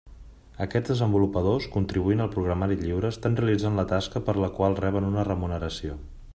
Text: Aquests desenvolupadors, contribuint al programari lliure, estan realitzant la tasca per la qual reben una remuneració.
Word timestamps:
Aquests 0.63 0.91
desenvolupadors, 0.91 1.67
contribuint 1.75 2.25
al 2.25 2.31
programari 2.37 2.79
lliure, 2.81 3.13
estan 3.17 3.37
realitzant 3.43 3.77
la 3.81 3.87
tasca 3.95 4.25
per 4.31 4.37
la 4.45 4.53
qual 4.59 4.81
reben 4.85 5.11
una 5.15 5.31
remuneració. 5.33 6.03